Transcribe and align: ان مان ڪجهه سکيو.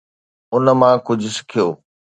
ان 0.53 0.65
مان 0.79 0.95
ڪجهه 1.05 1.31
سکيو. 1.37 1.67